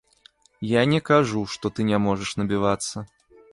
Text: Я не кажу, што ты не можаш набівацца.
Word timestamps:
Я 0.67 0.81
не 0.93 1.01
кажу, 1.09 1.43
што 1.57 1.71
ты 1.75 1.87
не 1.91 2.01
можаш 2.09 2.35
набівацца. 2.43 3.07